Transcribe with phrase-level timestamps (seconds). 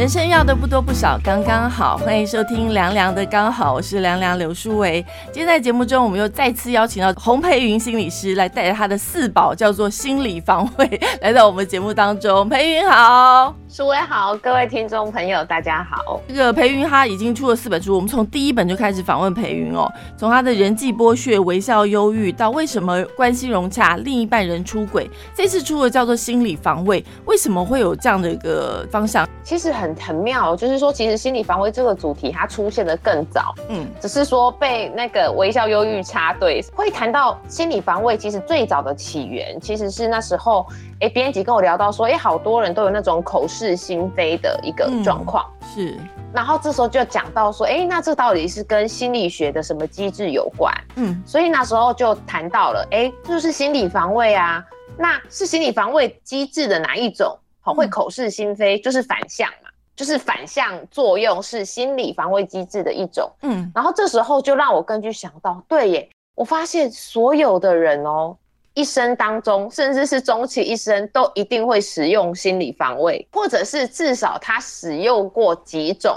[0.00, 1.98] 人生要的不多不少，刚刚好。
[1.98, 5.04] 欢迎收听凉凉的刚好，我是凉凉刘淑维。
[5.26, 12.48] 今天在节目中，我们又再次邀请到洪培云心理师来带着他的四宝，叫做心理防卫， 来到我们节目当中。
[12.48, 13.54] 培云好。
[13.68, 16.18] 舒威好，各位听众朋友，大家好。
[16.26, 19.86] 这个培云他已经出了四本书，我们从第一本就开始访问培云哦，
[20.16, 29.28] 从他的人际剥削、微笑忧郁到为什么关系融洽、另一半人出轨，这次出的叫做心理防卫，为什么会有这样的一个方向？
[29.44, 36.62] 其实很很妙，就是说，其实心理防卫这个主题它出现的更早，嗯，只是说被那个微笑忧郁插队。
[36.74, 40.66] 会谈到心理防卫，其实最早的起源其实是那时候。
[41.00, 45.98] 哎，编辑跟我聊到说，哎，好多人都有那种口是心非的一个状况，是。
[46.30, 50.70] 然后这时候就讲到说，哎，那这到底是跟心理学的什么机制有关？
[50.96, 54.62] 嗯，所以那时候就谈到了，哎，就是心理防卫啊，
[54.98, 57.34] 那是心理防卫机制的哪一种？
[57.62, 59.69] 好，会口是心非，就是反向嘛，
[60.00, 63.30] 就是反向作用是心理防卫机制的一种。
[63.42, 68.34] 嗯，然后这时候就让我根据想到，对耶，我发现所有的人哦。
[68.72, 76.16] 一生当中，甚至是终其一生，都一定会使用心理防卫，或者是至少他使用过几种，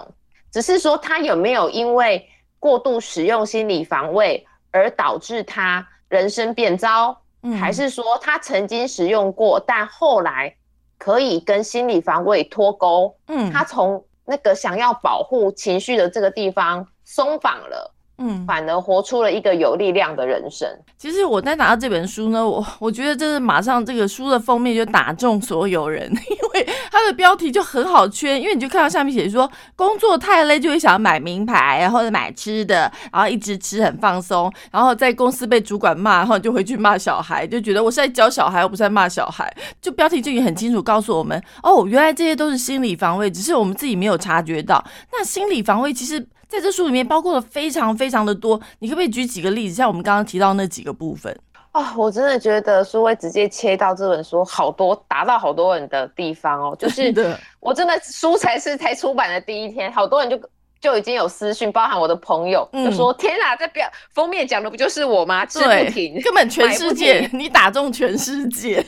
[0.50, 2.26] 只是说他有没有因为
[2.60, 7.18] 过度使用心理防卫而导致他人生变糟，
[7.60, 10.56] 还是说他曾经使用过，但后来
[11.04, 17.94] 可以跟心理防卫脱钩，嗯，他从那个想要保护情绪的这个地方松绑了。
[18.20, 20.70] 嗯，反而活出了一个有力量的人生。
[20.98, 39.52] 其实我在拿到这本书呢，我我觉得这是马上这个书的封面就打中所有人， 因为它的标题就很好圈，因为你就看到下面写说工作太累就会想要买名牌，然后买吃的，然后一直吃很放松，然后在公司被主管骂，然后就回去骂小孩，就觉得我是在教小孩，我不是在骂小孩。
[39.82, 44.84] 就标题就已经很清楚告诉我们，哦，原来这些都是心理防卫，只是我们自己没有察觉到。
[45.12, 46.24] 那心理防卫其实。
[46.54, 49.74] 在这书里面包括了非常非常的多，你可不可以举几个例子？
[49.74, 51.36] 像我们刚刚提到那几个部分
[51.72, 56.76] 啊，我真的觉得书会直接切到这本书好多达到好多人的地方哦。
[56.78, 57.12] 就是
[57.60, 60.40] 我真的书才是才出版的第一天，好多人就
[60.80, 65.44] 就已经有私讯，包含我的朋友，就说：“天哪，这表封面讲的不就是我吗？
[65.48, 68.86] 吃不停，根本全世界，你打中全世界。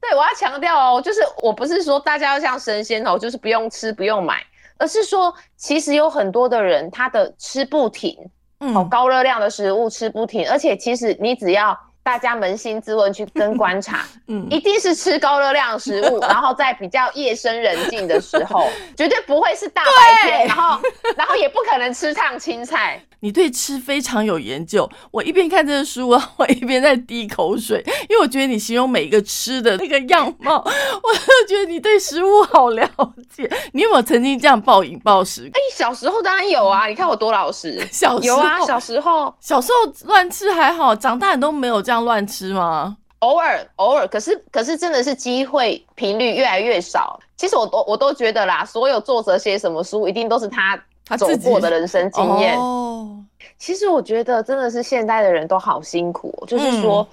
[0.00, 4.43] 对，我要强调哦，就是我不是说大家要像神仙哦，就是不用吃不用买。
[4.84, 8.14] 而是说，其实有很多的人，他的吃不停，
[8.60, 11.74] 嗯，高热量的食物吃不停，而且其实你只要。
[12.04, 20.78] 大家扪心自问去跟观察， 嗯，一定是吃高热量食物， 然后在比较夜深人静的时候， 绝对不会是大白天，然后，
[21.16, 23.02] 然后也不可能吃烫青菜。
[23.20, 32.86] 你对吃非常有研究，我一边看这个书啊，我一边在滴口水，因为我觉得你形容每一个吃的那个样貌，我就觉得你对食物好了
[33.34, 33.50] 解。
[33.72, 35.48] 你有没有曾经这样暴饮暴食？
[35.54, 37.82] 哎，小时候当然有啊，你看我多老实。
[37.90, 41.93] 小有啊，小时候，小时候乱吃还好，长大都没有这样。
[42.02, 42.96] 乱吃吗？
[43.20, 47.18] 偶尔，偶尔，可是，可是，真的是机会频率越来越少。
[47.36, 52.58] 其实我都，我都觉得啦，所有作者写什么书，一定都是他他走过的人生经验。
[52.58, 53.16] 哦，
[53.56, 57.06] 其实我觉得真的是现代的人都好辛苦，就是说，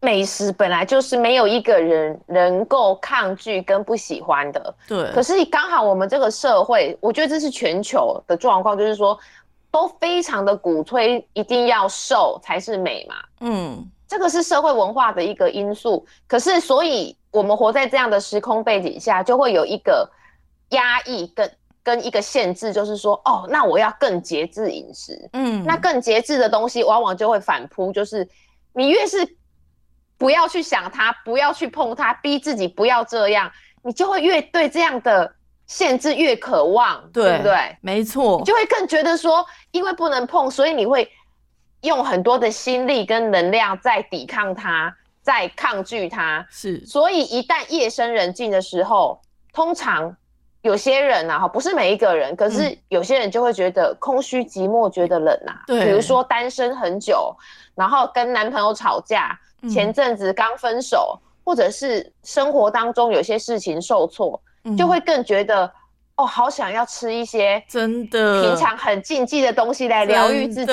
[0.00, 4.74] 美食本来就是没有一个人能够抗拒跟不喜欢的。
[4.88, 5.12] 对。
[5.12, 9.16] 可是刚好我们这个社会，我觉得这是全球的状况，就是说。
[9.70, 16.04] 都非常的鼓吹一定要瘦才是美嘛，嗯，这个是社会文化的一个因素。
[16.26, 20.10] 可是，所以我们活在这样的时空背景下，就会有一个
[20.70, 21.50] 压抑跟
[21.82, 28.28] 跟一个限制，就是说，哦，那我要更节制饮食，嗯，那更节制的东西，往往就会反扑，就是
[28.72, 29.36] 你越是
[30.18, 33.50] 不要去想它，不要去碰它，逼自己不要这样，
[33.82, 35.36] 你就会越对这样的。
[35.70, 37.76] 限制越渴望，对不对？
[37.80, 41.08] 没错，就会更觉得说，因为不能碰，所以你会
[41.82, 44.92] 用很多的心力跟能量在抵抗它，
[45.22, 46.44] 在抗拒它。
[46.50, 49.20] 是，所以一旦夜深人静的时候，
[49.52, 50.16] 通常
[50.62, 55.62] 有些人啊，哈，不是每一个人，可是有些人就会觉得空虚寂寞，觉得冷啊。
[55.68, 57.32] 对，比如说单身很久，
[57.76, 59.38] 然后跟男朋友吵架，
[59.72, 64.42] 前阵子刚分手，或者是生活当中有些事情受挫。
[64.76, 65.70] 就会更觉得
[66.16, 70.72] 哦，好想要吃一些真的平常很禁忌的东西来疗愈自己。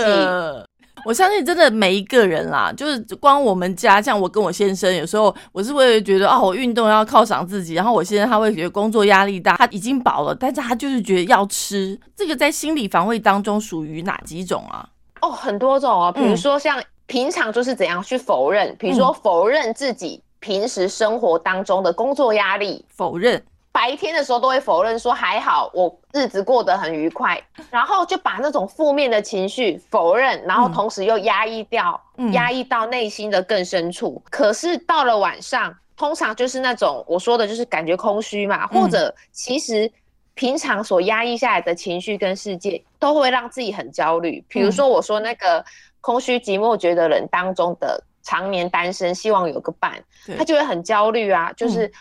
[1.05, 11.97] 我相信真的每一个人啦，就是光我们家，像我跟我先生，有时候我是会觉得哦，我运动要犒赏自己，然后我先生他会觉得工作压力大，他已经饱了，但是他就是觉得要吃。
[12.15, 14.89] 这个在心理防卫当中属于哪几种啊？
[15.21, 23.41] 哦，很多种哦，比如说像平常就是怎样去否认，比如说否认自己平时生活当中的工作压力，否认。
[23.77, 27.39] 白天的时候都会否认说还好，我日子过得很愉快，
[27.69, 32.01] 然后就把那种负面的情绪否认，然后同时又压抑掉，
[32.31, 34.19] 压抑到内心的更深处。
[34.31, 39.91] 可是到了晚上，通常就是那种我说的就是感觉空虚嘛，或者其实
[40.33, 44.43] 平常所压抑下来的情绪跟世界都会让自己很焦虑。
[44.47, 45.63] 比如说我说那个
[46.01, 50.03] 空虚寂寞觉得人当中的常年单身，希望有个伴，
[50.35, 51.91] 他就会很焦虑啊，就是。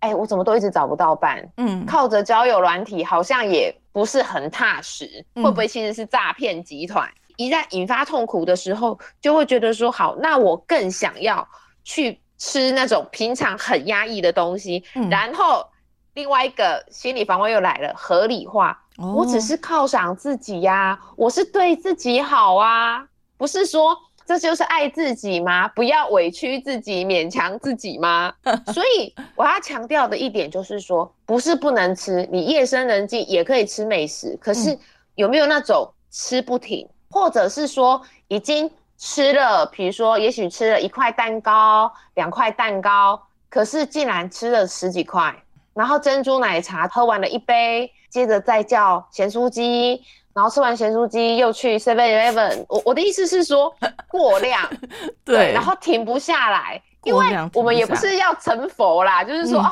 [0.00, 1.46] 哎，我怎么都一直找不到伴？
[1.56, 7.08] 嗯，靠着交友软体好像也不是很踏实，会不会其实是诈骗集团？
[7.36, 11.46] 一旦引发痛苦的时候，就会觉得说好，那我更想要
[11.84, 14.82] 去吃那种平常很压抑的东西。
[15.10, 15.66] 然后
[16.14, 23.06] 另外一个心理防卫又来了，合理化，我只是犒赏自己呀，我是对自己好啊，
[23.36, 23.96] 不是说。
[24.26, 25.68] 这就是爱自己吗？
[25.68, 28.34] 不要委屈自己，勉强自己吗？
[28.74, 34.36] 所以我要强调的一点就是说，不是不能吃，你夜深人静也可以吃美食。
[34.40, 34.76] 可是
[35.14, 38.68] 有没有那种吃不停，或者是说已经
[38.98, 45.32] 吃了，比如说也许吃了一块蛋糕、两块蛋糕，可是竟然吃了十几块，
[45.72, 50.02] 然后珍珠奶茶喝完了一杯，接着再叫咸酥鸡。
[50.36, 53.74] 然后吃完咸酥鸡又去 Seven Eleven，我我的意思是说
[54.06, 54.68] 过量，
[55.24, 57.24] 对，然后停不下来，因为
[57.54, 59.64] 我们也不是要成佛啦，就是说。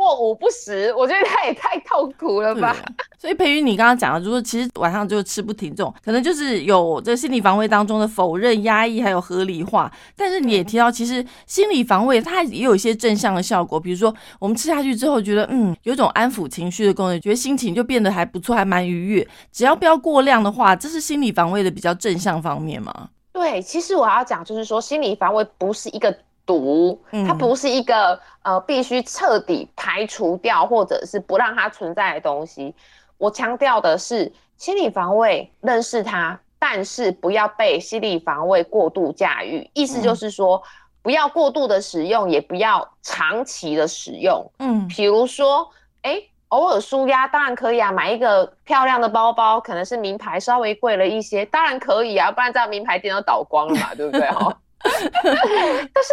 [0.00, 2.74] 过午不食，我觉得他也太痛苦了吧。
[3.18, 9.92] 所以培瑜，你刚刚讲的，就是其实晚上就吃不停，这种可能就是有这心理防卫当中的否认、压抑，还有合理化。
[10.16, 19.28] 但是你也提到，其实心理防卫它也有一些正向的效果，比如说我们吃下去之后，觉得嗯，有种安抚情绪的功能，觉得心情就变得还不错，还蛮愉悦。
[19.52, 23.10] 只要不要过量的话，这是心理防卫的比较正向方面嘛？
[23.34, 26.16] 对，其实我要讲就是说，心理防卫不是一个。
[26.50, 32.74] 毒，它不是一个呃必须彻底排除掉或者是不让它存在的东西。
[33.18, 39.70] 我强调的是心理防卫，认识它，但是不要被心理防卫过度驾驭。
[39.74, 40.60] 意思就是说，
[41.02, 44.50] 不要过度的使用，也不要长期的使用。
[44.58, 45.70] 嗯，比如说，
[46.02, 54.26] 哎，偶尔舒压当然可以啊，买一个漂亮的包包，可能是名牌，稍微贵了一些，当然可以啊，不然这样名牌店都倒光了嘛，对不对？
[54.30, 56.10] 哈， 但是。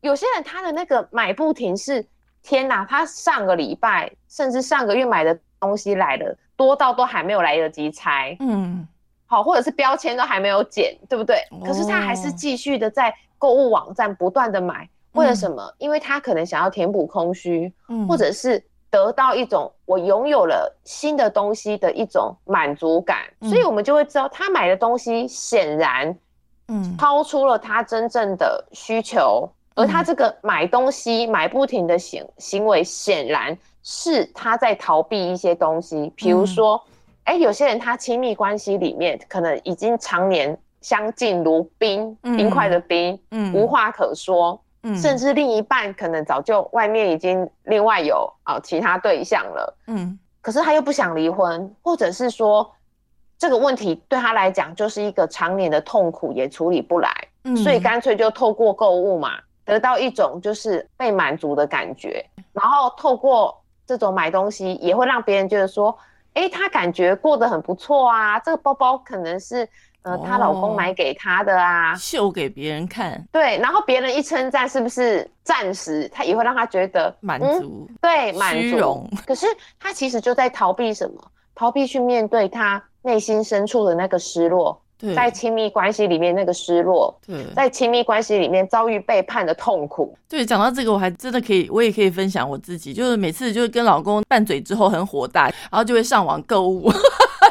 [0.00, 2.06] 有些人他的那个买不停是
[2.42, 8.86] 天哪，他上个礼拜甚至上个月买的东西来了，多到都还没有来得及拆，嗯，
[9.26, 11.42] 好，或者是标签都还没有剪，对不对？
[11.64, 15.74] 可是他还是继续的在购物网站不断的买，为了什么？
[15.78, 26.16] 因为他可能想要填补空虚，嗯，或者是得到一种我拥有了新的东西的一种满足感，所以我们就会知道他买的东西显然，
[26.68, 29.50] 嗯，超出了他真正的需求。
[29.76, 36.10] 而他这个买东西买不停的行行为，显然是他在逃避一些东西。
[36.16, 36.82] 比如说，
[37.24, 52.72] 哎，有些人他亲密关系里面可能已经常年相敬如冰，冰块的冰，嗯，无话可说，嗯，甚至另一半可能早就外面已经另外有啊其他对象了，嗯，可是他又不想离婚，或者是说
[53.36, 57.12] 这个问题对他来讲就是一个常年的痛苦，也处理不来，
[57.44, 59.38] 嗯，所以干脆就透过购物嘛。
[59.66, 65.94] 得到一种就是被满足的感觉，然后透过这种买东西，也会让别人觉得说，
[66.34, 68.38] 哎，她感觉过得很不错啊。
[68.38, 69.68] 这个包包可能是
[70.02, 73.22] 呃她老公买给她的啊，秀给别人看。
[73.32, 77.88] 对，然后别人一称赞，是不是暂时她也会让她觉得满足？
[78.00, 79.06] 对，满足。
[79.26, 79.46] 可是
[79.80, 81.20] 她其实就在逃避什么？
[81.56, 84.80] 逃避去面对她内心深处的那个失落。
[85.14, 90.16] 在亲密关系里面那个失落，对，在亲密关系里面遭遇背叛的痛苦。
[90.28, 96.90] 对，讲到这个，我还真的可以，我也可以分享我自己，就是每次就是跟老公拌嘴之后很火大，然后就会上网购物。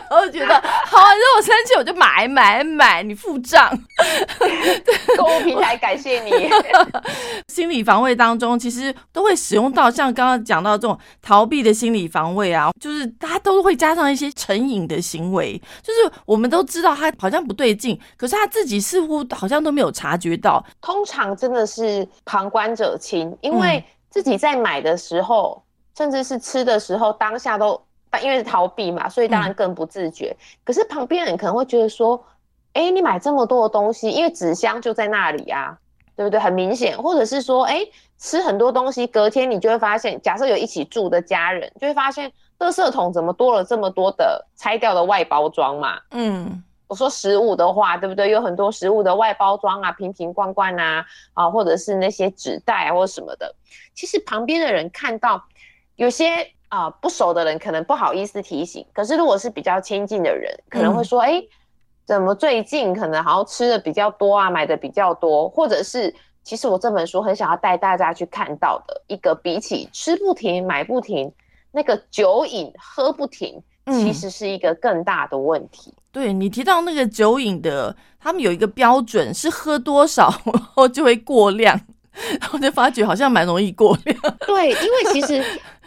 [0.10, 3.70] 我觉得好，啊，如果生气我就买买买，你付账。
[5.18, 6.32] 购物平台感谢你。
[7.48, 20.64] 心理防卫当中，其实都会使用到像刚刚讲到这种逃避的心理防卫啊，就是他都会加上一些成瘾的行为，就是我们都知道他好像不对劲，可是他自己似乎好像都没有察觉到。
[20.82, 25.64] 通常真的是旁观者清，因为自己在买的时候，
[25.98, 27.85] 甚至是吃的时候，当下都。
[28.19, 30.36] 因为是逃避嘛，所以当然更不自觉。
[30.63, 32.24] 可是旁边人可能会觉得说
[32.74, 35.77] ：“哎，你买这么多的东西，因为纸箱就在那里啊，
[36.15, 36.39] 对不对？
[36.39, 37.81] 很明显。”或者是说：“哎，
[38.17, 48.29] 吃很多东西，隔天你就会发现，假设有一起住的家人，就会发现垃圾桶怎么多了这么多的拆掉的外包装嘛？”嗯，我说食物的话，对不对？
[48.29, 53.55] 有很多食物的外包装啊，瓶瓶罐罐啊，啊，或者是那些纸袋啊或什么的。
[53.93, 55.43] 其实旁边的人看到
[55.95, 56.51] 有些。
[56.75, 61.41] 啊不熟的人可能不好意思提醒，可是如果是比较亲近的人，可能会说，哎，
[62.05, 66.13] 怎么最近可能好像吃的比较多啊，买的比较多，或者是
[66.44, 71.32] 其实我这本书很想要带大家去看到的一个，比起吃不停、买不停，
[71.72, 75.94] 那个酒瘾喝不停，其实是一个更大的问题。
[76.12, 81.79] 对你提到那个酒瘾的，他们有一个标准是喝多少然后就会过量。
[82.39, 84.17] 然后就发觉好像蛮容易过量。
[84.48, 85.44] 对，因为其实，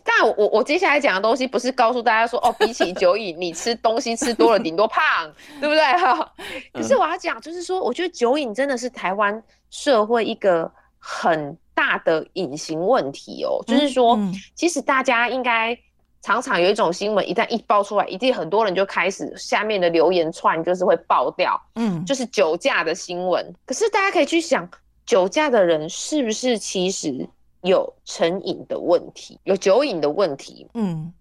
[0.08, 5.82] 但我我接下来讲的东西不是告诉大家说，哦，比起 酒瘾，你吃东西吃多了顶多胖，对不对？
[5.98, 6.32] 哈。
[6.72, 13.62] 可是我要讲，就是说，我觉得酒瘾真的是台湾社会一个很大的隐形问题哦。
[13.66, 14.18] 就是说，
[14.54, 15.78] 其实大家应该
[16.22, 23.54] 常常有一种新闻，一旦一爆出来，一定很多人就开始下面的留言串就是会爆掉，嗯，就是酒驾的新闻。
[23.66, 24.68] 可是大家可以去想。
[25.08, 27.26] 酒驾的人是不是其实
[27.62, 30.66] 有成瘾的问题，有酒瘾的问题？
[30.74, 31.12] 嗯，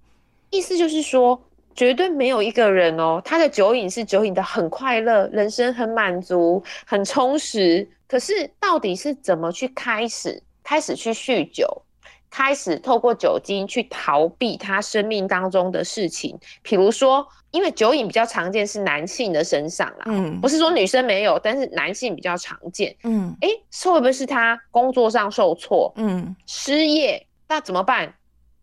[0.49, 1.41] 意思就是说，
[1.75, 7.87] 绝对没有一个人哦，他的酒瘾是酒瘾的很快乐，人生很满足、很充实。
[8.07, 11.81] 可是到底是怎么去开始，开始去酗酒？
[12.29, 23.47] 开始透过酒精去逃避他生命当中的事情，比如说，因为酒瘾比较常见是男性的身上啦，嗯，不是说女生没有，但是男性比较常见，嗯，哎，
[23.85, 28.13] 会不会是他工作上受挫，嗯，失业，那怎么办？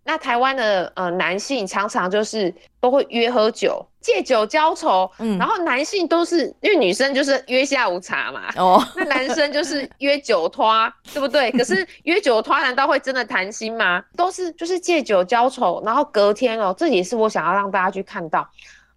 [0.04, 10.70] 那台湾的呃男性常常就是都会约喝酒，借酒浇愁，嗯，然后男性都是因为女生就是约下午茶嘛，哦，那男生就是约酒托，
[11.12, 11.50] 对不对？
[11.52, 14.04] 可是 约酒托难道会真的谈心吗？
[14.14, 18.46] 都是就是借酒浇愁，然后隔天哦，这也是我想要让大家去看到，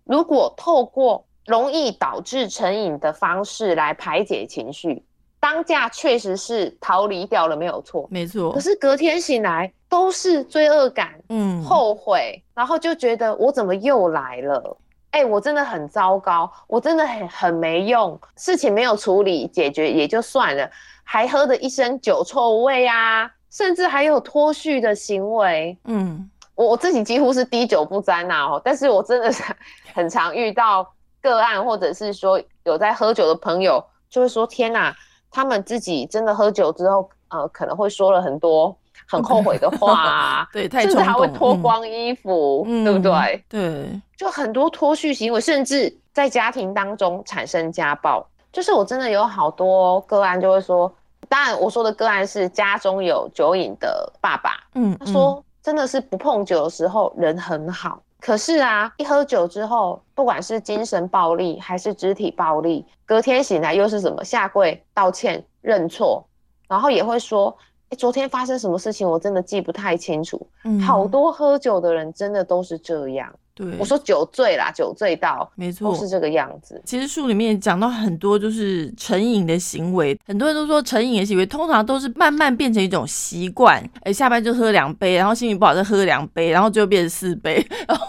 [0.04, 5.06] 如果透过容易导致成瘾的方式来排解情绪。
[5.50, 8.52] 当下确实是逃离掉了，没有错，没错。
[8.52, 14.78] 可是隔天醒来都是罪恶感，嗯，后悔，然后就觉得我怎么又来了？
[15.12, 20.70] 哎，我真的很糟糕，我真的很很没用，事情没有处理解决也就算了，
[21.06, 25.78] 还喝的一身酒臭味啊，甚至还有脱序的行为。
[25.86, 29.42] 嗯，我我自己几乎是滴酒不沾呐，哦，但是我真的是
[29.96, 34.94] 很常遇到个案，或者是说有在喝酒的朋友，就会说天哪。
[35.32, 38.76] 他们自己真的喝酒之后，呃，可能会说了很多
[39.08, 43.44] 很后悔的话， 对，甚至还会脱光衣服，对不对？
[43.50, 48.26] 对，就很多脱序行为，甚至在家庭当中产生家暴。
[48.52, 50.92] 就是我真的有好多个案，就会说，
[51.30, 58.02] 当然我说的个案是家中有酒瘾的爸爸，嗯，他说真的是不碰酒的时候人很好。
[58.28, 66.22] 可是啊，一喝酒之后，不管是精神暴力还是肢体暴力，隔天醒来又是什么下跪道歉认错，
[66.68, 67.56] 然后也会说，
[67.88, 70.46] 哎，昨天发生什么事情，我真的记不太清楚。
[70.86, 73.34] 好多喝酒的人真的都是这样。
[73.58, 76.80] 对，我说酒醉啦，酒醉到，没错，是这个样子。
[76.86, 83.84] 其实书里面讲到很多，就是成瘾的行为，很多人都说成瘾的行为通常都是慢慢变成一种习惯。
[84.04, 88.08] 哎，下班就喝两杯，然后心情不好再喝两杯，然后就变成四杯， 然后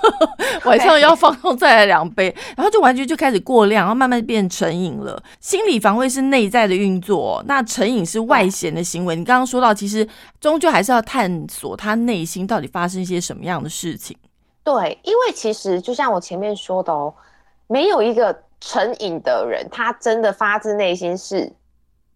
[0.66, 5.22] 晚上要放松再来两杯，然后就完全就开始过量，然后慢慢变成瘾了。
[5.40, 9.16] 心理防卫是内在的运作，那成瘾是外显的行为。
[9.16, 10.06] 你刚刚说到，其实
[10.38, 14.14] 终究还是要探索他内心到底发生一些什么样的事情。
[14.68, 17.14] 对，因为其实就像我前面说的哦，
[17.68, 21.50] 没有一个成瘾的人，他真的发自内心是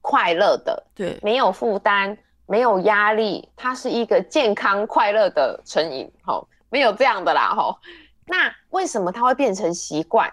[0.03, 7.79] 快乐的，对，没有负担，没有压力，他是一个健康快乐的成瘾，吼，没有这样的啦，吼。
[8.27, 10.31] 那为什么他会变成习惯？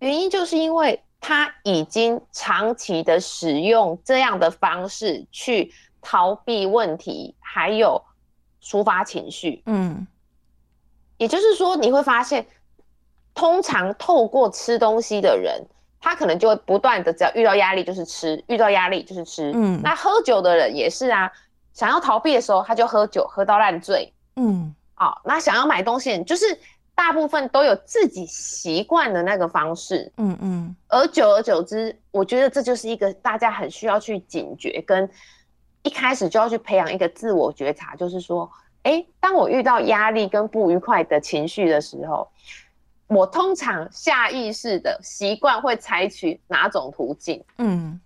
[0.00, 5.72] 原因就是因为他已经长期的使用这样的方式去
[6.02, 7.98] 逃避问题，还有
[8.62, 10.06] 抒发情绪，嗯。
[11.18, 12.46] 也就是说，你会发现，
[13.34, 15.64] 通常透过吃东西的人，
[16.00, 19.50] 他可能就会不断的，只要遇到压力就是吃，遇到压力就是吃。
[19.54, 21.32] 嗯，那喝酒的人也是啊，
[21.72, 24.12] 想要逃避的时候他就喝酒，喝到烂醉。
[24.36, 26.44] 嗯，好，那想要买东西，就是
[26.94, 30.12] 大部分都有自己习惯的那个方式。
[30.18, 35.08] 嗯嗯，而久而久之，我觉得这就是一个大家很需要去警觉，跟
[35.82, 38.50] 一开始就要去培养一个自我觉察，就是说。
[38.86, 42.28] 哎，当我遇到压力跟不愉快的情绪的时候，
[43.08, 47.42] 我通常下意识的习惯会采取哪种途径？
[47.58, 48.00] 嗯，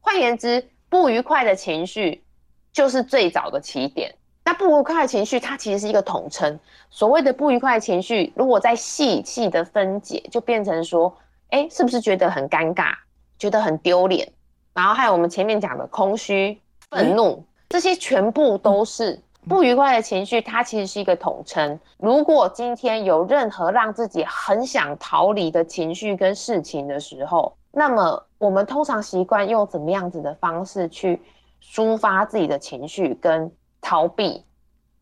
[0.00, 2.24] 换言之，不愉快的情绪
[2.72, 4.12] 就是最早的起点。
[4.44, 6.58] 那不愉快的情绪，它其实是一个统称。
[6.90, 11.16] 所谓的不愉快的情绪，如果再细细的分解，就变成说，
[11.50, 12.92] 哎，是不是觉得很尴尬，
[13.38, 14.28] 觉得很丢脸？
[14.74, 16.60] 然后还有我们前面讲的空虚、
[16.90, 19.22] 愤怒，这些全部都是。
[19.48, 21.80] 不愉快的情绪，它其实是一个统称。
[21.96, 31.22] 如果今天有任何让自己很想逃离的情绪跟事情的时候，那么我们通常习惯用怎么样子的方式去
[31.62, 33.50] 抒发自己的情绪跟
[33.80, 34.44] 逃避？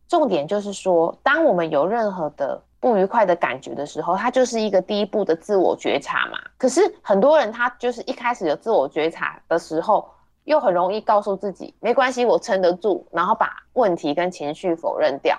[0.07, 6.39] 重点就是说，当我们有任何的不愉快的感觉的时候，它就是一个第一步的自我觉察嘛。
[6.57, 10.07] 可是很多人他就是一开始有自我觉察的时候。
[10.47, 15.37] 又很容易告诉自己没关系，我撑得住，然后把问题跟情绪否认掉，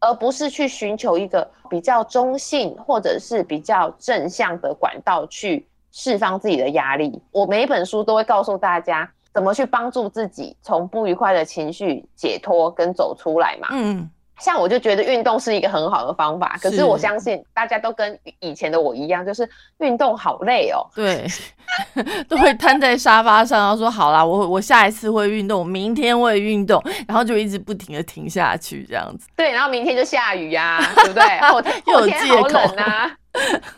[0.00, 7.20] 而不是去寻求一个比较中性或者是比较正向的管道去释放自己的压力。
[7.32, 13.68] 我每一本书都会告诉大家怎么去帮助自己从不愉快的情绪解脱跟走出来嘛。
[13.72, 14.10] 嗯。
[14.40, 20.84] 像我就觉得运动是一个很好的方法，可是我相信大家都跟以前的我一样，就是运动好累哦。
[20.94, 21.26] 对，
[22.28, 29.28] 都会瘫在沙发上，然后说好啦，我我下一次会运动，明天会运动，然后就一直不停的停下去这样子。
[29.36, 31.40] 对，然后明天就下雨呀， 对不对？
[31.48, 33.16] 后天 后天好冷啊。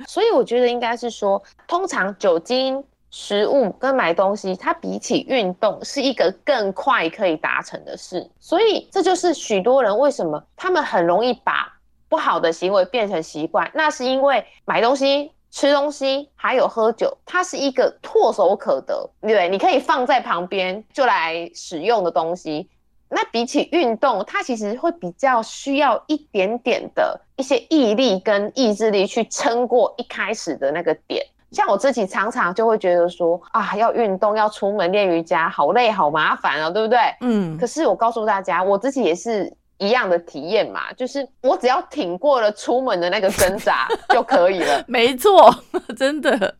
[0.06, 2.82] 所以我觉得应该是说，通常酒精。
[3.14, 11.70] 食物跟买东西，它比起运动是一个更快可以达成的事，所以这就是许多人为什么他们很容易把
[12.08, 13.70] 不好的行为变成习惯。
[13.74, 22.70] 那是因为买东西、吃东西还有喝酒，它是一个唾手可得，对，你可以放在旁边就来使用的东西。
[23.10, 31.22] 那比起运动，它其实会比较需要一点点的一些毅力跟意志力去撑过一开始的那个点。
[31.52, 36.98] 像我自己常常就会觉得说啊，要运动，要出门练瑜伽，好累，好麻烦啊，对不对？
[37.20, 37.56] 嗯。
[37.58, 44.84] 可是我告诉大家，我自己也是一样的体验嘛，就是我只要挺过了出门的那个挣扎 就可以了。
[44.88, 45.54] 没错，
[45.96, 46.54] 真的，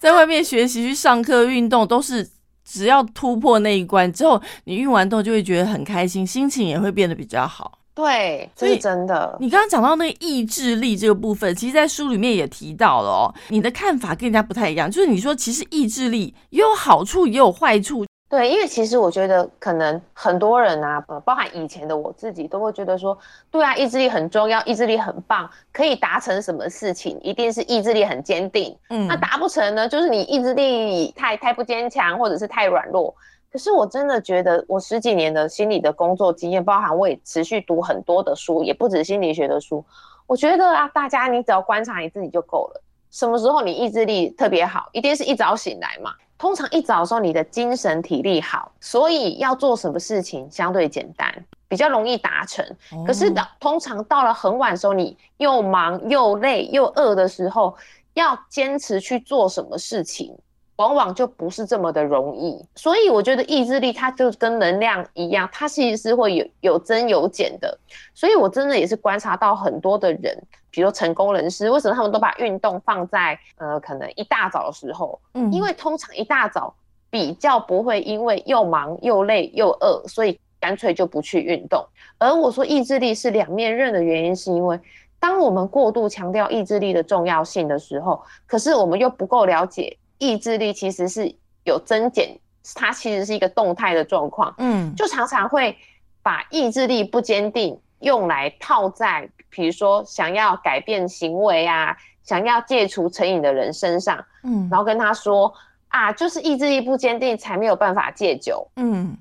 [0.00, 2.28] 在外面学习、去上课、运动，都是
[2.64, 7.78] 只要突破那一关之后，你运完动就会觉得很开心，心情也会变得比较好。
[7.94, 9.36] 对，这是真的。
[9.38, 13.34] 你刚刚讲到那个意志力这个部分，其实，在书里面也提到了哦。
[13.48, 18.04] 你的看法跟人家不太一样，就是你说，其实意志力也有好处，也有坏处。
[18.28, 23.16] 对，因为其实我觉得，可能很多人啊，包含以前的我自己，都会觉得说，
[23.48, 28.76] 对啊，意志力很重要，意志力很棒，可以达成什么事情，一定是意志力很坚定。
[28.90, 33.14] 嗯，那达不成呢，就是你意志力太太不坚强，或者是太软弱。
[33.54, 39.84] 可是我真的觉得，我十几年的心理的工作经验，包含我也持续读很多的书，也不止心理学的书。
[40.26, 42.82] 我觉得啊，大家你只要观察你自己就够了。
[43.12, 46.10] 什么时候你意志力特别好，一定是一早醒来嘛。
[46.36, 51.32] 通常一早的时候，你的精神体力好，所以要做什么事情相对简单，
[51.68, 52.66] 比较容易达成。
[53.06, 57.76] 可是到，通常到了很晚的时候，你又忙又累又饿的时候，
[58.14, 60.36] 要坚持去做什么事情？
[60.76, 67.78] 往往就不是这么的容易，所以我觉得意志力它就跟能量一样，它其实是会有有增有减的。
[68.12, 70.36] 所以我真的也是观察到很多的人，
[70.72, 75.20] 比如成功人士，为什么他们都把运动放在呃可能一大早的时候？
[75.34, 76.74] 嗯，因为通常一大早
[77.08, 81.86] 比较不会因为又忙又累又饿，所以干脆就不去运动。
[82.18, 84.80] 而我说意志力是两面刃的原因，是因为
[85.20, 89.96] 当我们过度强调意志力的重要性的时候，可是我们又不够了解。
[90.18, 92.38] 意志力其实是有增减，
[92.74, 94.54] 它其实是一个动态的状况。
[94.58, 95.76] 嗯，就常常会
[96.22, 104.24] 把意志力不坚定用来套在，比如说想要改变行为啊，想要戒除成瘾的人身上。
[104.42, 105.52] 嗯，然后跟他说
[105.88, 108.66] 啊，就是意志力不坚定才没有办法戒酒。
[108.76, 109.16] 嗯，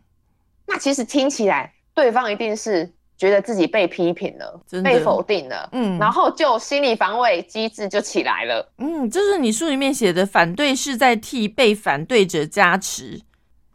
[0.65, 2.91] 那其实听起来对方一定是。
[3.15, 13.21] 觉得自己被批评了，被否定了，嗯，然后就心理防卫机制就起来了，嗯，就是你书里面写的，反对是在替被反对者加持。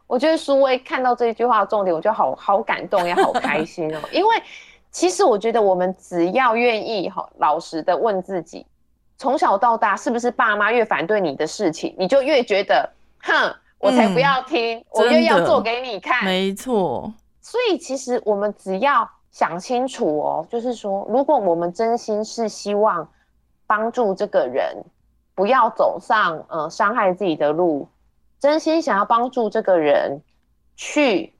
[0.05, 3.99] 我觉得苏威看到这一句话的重点，我就好好感动，也好开心哦。
[4.11, 4.35] 因为
[4.91, 8.65] 其实我觉得，我们只要愿意哈，老实的问自己，
[9.17, 12.87] 从小到大，是不是爸妈越反对你的事情，你就越觉得，
[13.23, 16.25] 哼，我才不要听，我越要做给你看。
[16.25, 17.11] 没错。
[17.41, 19.09] 所以其实我们只要。
[19.39, 23.09] 想清楚哦，就是说，如果我们真心是希望
[23.65, 24.83] 帮助这个人
[25.33, 27.87] 不要走上呃伤害自己的路，
[28.37, 30.21] 真心想要帮助这个人
[30.75, 31.33] 去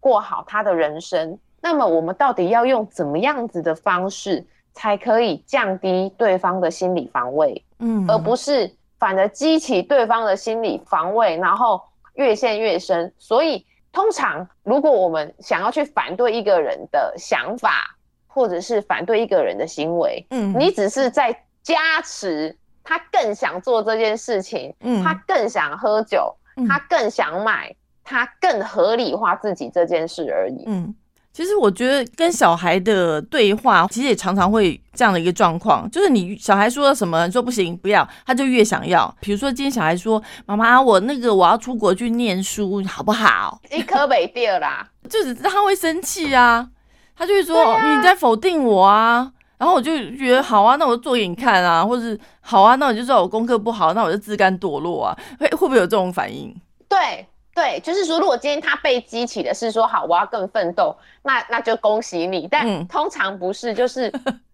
[0.00, 7.64] 过好他的人生，那么我们到底要用怎么样子的方式才可以降低对方的心理防卫？
[7.78, 11.80] 嗯，而不是反而激起对方的心理防卫，然后
[12.14, 13.14] 越陷越深。
[13.18, 13.64] 所以。
[13.92, 26.34] 通常，如果我们想要去反对一个人的想法，或者是反对一个人的行为，嗯，你只是在加持他更想做这件事情，嗯，他更想喝酒，
[26.68, 27.74] 他更想买，
[28.04, 30.94] 他更合理化自己这件事而已，嗯。
[31.32, 39.14] 其实我觉得跟小孩的对话，其实也常常会这样的一个状况，就是你小孩说了什么，说不行不要，他就越想要。
[39.20, 46.68] 比如说今天小孩说：“妈妈，我那个我要出国去念书，好不好？”一颗没掉啦，就是他会生气啊，
[47.16, 49.30] 他就会说你在否定我啊。
[49.56, 56.52] 然后我就觉得好啊，那我就做给你看啊，或者是好啊，那我就知道我功课不好，那我就自甘堕落啊，会会不会有这种反应？
[56.88, 57.26] 对。
[57.60, 62.48] 对，就是说，如果今天他被激起的是说好，我要更奋斗，那那就恭喜你。
[62.50, 64.10] 但通常不是，就是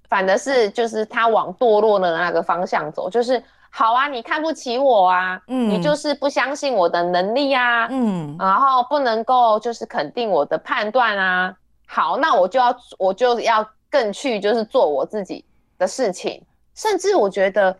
[0.08, 3.08] 反的是，就是他往堕落的那个方向走。
[3.08, 3.40] 就是
[3.70, 11.54] 好啊，你看不起我啊，嗯，你就是不相信我的能力啊，嗯，然后不能够就是肯定我的判断啊。
[11.86, 15.44] 好，那我就要我就要更去就是做我自己
[15.78, 16.42] 的事情，
[16.74, 17.78] 甚至我觉得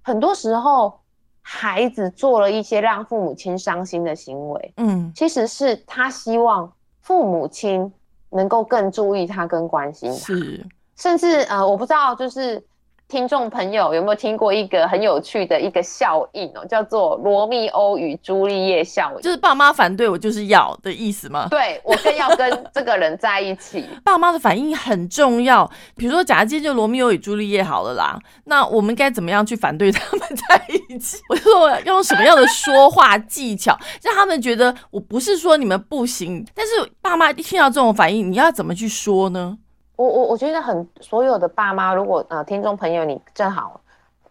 [0.00, 0.99] 很多时候。
[1.42, 7.92] 孩子做了一些让父母亲伤心的行为，嗯，其实是他希望父母亲
[8.30, 12.62] 能够更注意他、跟关心他，是，甚至呃，我不知道，就是。
[13.10, 21.48] 听众朋友有没有听过一个很有趣的一个效应哦，叫做罗密欧与朱丽叶效应，就是爸妈反对我就是要的意思吗？
[21.50, 23.84] 对我更要跟这个人在一起。
[24.04, 31.18] 爸妈的反应很重要，比如说假今天就罗密欧与朱丽叶好了啦，那我们该怎么样去反对他们在一起？
[31.28, 39.58] 我就说要用什么样的说话技巧，让他们觉得我不是说你们不行，但是爸妈一听到这种反应，你要怎么去说呢？
[40.00, 43.78] 我我我觉得很所有的爸妈，如果呃听众朋友你正好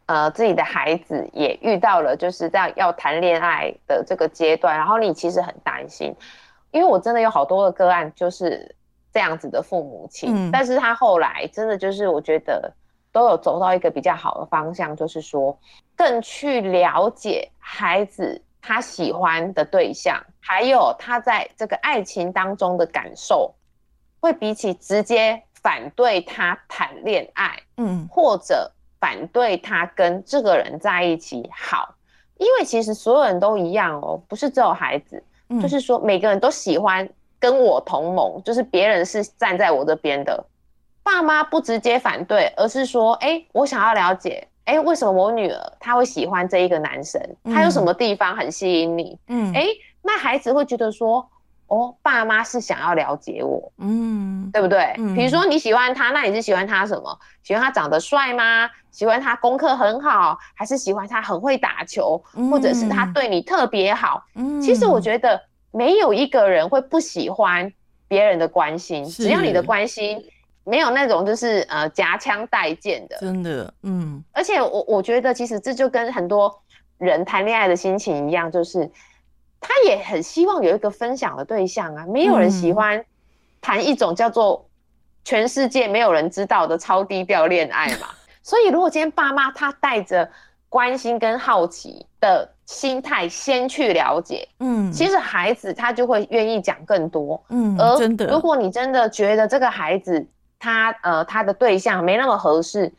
[0.08, 6.12] 呃自己的孩子也遇到了就是在要谈恋爱的这个阶段，然后你其实很担心，
[6.72, 8.76] 因为我真的有好多的个案就是
[9.14, 12.74] 这样子的父母亲，但是他后来真的就是我觉得
[13.12, 15.56] 都有走到一个比较好的方向，就是说
[15.96, 23.54] 更去了解孩子他喜欢的对象，还有他在这个爱情当中的感受，
[24.20, 25.44] 会比起直接。
[25.62, 31.96] 反对他谈恋爱，嗯，或者反对他跟这个人在一起好，
[32.38, 35.22] 因为其实所有人都一样哦，不是只有孩子，
[35.62, 37.08] 就是说每个人都喜欢
[37.40, 40.44] 跟我同盟，就是别人是站在我这边的。
[41.04, 47.22] 爸妈不直接反对，而是说，哎，我想要了解，哎，为什么我女儿她会喜欢这一个男生？
[47.46, 49.18] 他有什么地方很吸引你？
[49.28, 49.66] 嗯，哎，
[50.02, 51.28] 那孩子会觉得说。
[51.70, 54.94] 哦，爸妈是想要了解我，嗯，对不对？
[55.16, 57.18] 比如说你喜欢他，那你是喜欢他什么？
[57.44, 58.68] 喜欢他长得帅吗？
[58.92, 64.24] 喜欢他功课很好，还是喜欢他很会打球，或者是他对你特别好？
[64.34, 65.40] 嗯，其实我觉得
[65.72, 67.72] 没有一个人会不喜欢
[68.08, 70.20] 别人的关心，只要你的关心
[70.64, 74.24] 没有那种就是呃夹枪带剑的，真的，嗯。
[74.32, 76.52] 而且我我觉得其实这就跟很多
[76.98, 78.90] 人谈恋爱的心情一样，就是。
[79.60, 83.04] 他也很希望有一个分享的对象啊，没有人喜欢
[83.62, 84.66] 谈一种叫做
[85.24, 88.08] 全世界没有人知道的超低调恋爱嘛。
[88.42, 90.28] 所以，如果今天爸妈他带着
[90.70, 100.26] 关心跟好奇的心态先去了解，嗯，其实孩子他就会愿意讲更多，嗯，而真的，如果你真的觉得这个孩子
[100.58, 102.92] 他呃他的对象没那么合适，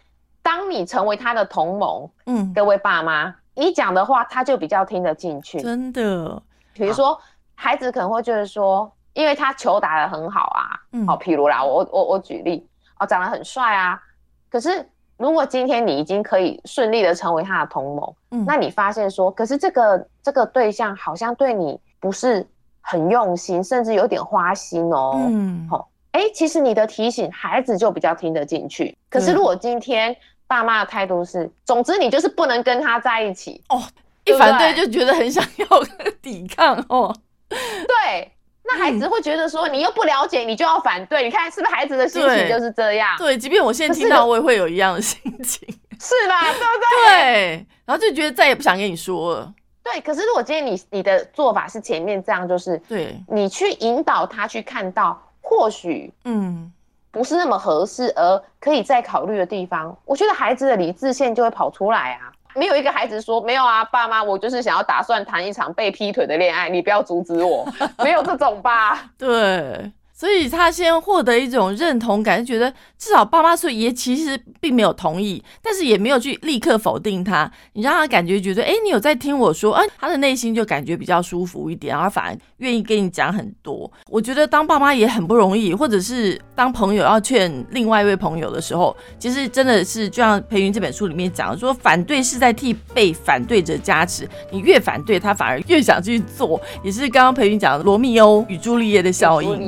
[0.43, 6.41] 当你成为他的同盟，嗯，各位爸妈，你讲的话他就比较听得进去，真的。
[6.81, 7.21] 比如说，
[7.55, 12.67] 孩子可能会觉得说，因为他球打得很好啊，好，譬如啦，我我我举例，
[12.99, 14.01] 哦，长得很帅啊。
[14.49, 14.89] 可是
[15.19, 22.47] 如果今天你已经可以顺利的成为他的同盟，嗯，那你发现说，可是这个这个对象好像对你不是
[22.81, 28.97] 很用心，甚至有点花心哦，嗯，好，哎，其实你的提醒，孩子就比较听得进去。
[29.11, 30.17] 可是如果今天
[30.47, 33.81] 爸妈的态度是，总之你就是不能跟他在一起哦。
[34.25, 35.67] 一反对就觉得很想要
[36.21, 37.15] 抵抗哦，
[37.49, 38.31] 对，
[38.65, 43.17] 那孩子会觉得说你又不了解，你就要反对，你看是不是孩子的心情就是这样？
[43.19, 45.67] 对，即便我现在听到，我也会有一样的心情，
[45.99, 46.43] 是吧？
[46.43, 47.09] 对不对？
[47.09, 49.53] 对，然后就觉得再也不想跟你说了。
[49.83, 56.71] 对，可是如果今天你你的做法是前面这样，就是对你去引导他去看到，或许嗯
[57.11, 62.30] 不是那么合适，而可以再考虑的地方，我觉得孩子的理智线就会跑出来啊。
[62.55, 67.67] 没有一个孩子说没有啊，爸妈，我就是想要打算谈一场被劈腿的恋爱，你不要阻止我，
[68.03, 69.11] 没有这种吧？
[69.19, 69.93] 对。
[70.21, 77.51] 所以他先获得一种认同感，就觉得至少爸妈说也其实并没有同意，但是也没有去立刻否定他。
[77.73, 83.91] 你让他感觉觉得，哎，你有在听我说，啊，他的内心就感觉比较舒服一点，然后反而愿意跟你讲很多。
[84.11, 99.59] 我觉得当爸妈也很不容易，或者是当朋友要劝另外一位朋友的时候，其实真的是就像裴云这本书里面讲，说反对是在替被反对者加持，你越反对他反而越想去做，也是刚刚裴云讲的罗密欧与朱丽叶的效应。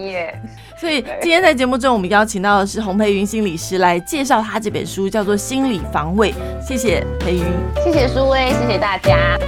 [0.83, 6.33] 所以今天在节目中，我们邀请到的是洪培云心理师来介绍他这本书，叫做《心理防卫》。
[6.61, 7.45] 谢谢培云，
[7.85, 9.39] 谢谢苏威，谢谢大家。